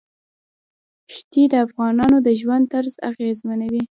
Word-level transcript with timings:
ښتې 1.15 1.43
د 1.51 1.53
افغانانو 1.65 2.17
د 2.27 2.29
ژوند 2.39 2.63
طرز 2.73 2.93
اغېزمنوي. 3.09 3.83